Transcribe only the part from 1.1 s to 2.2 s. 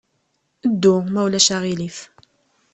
ma ulac aɣilif!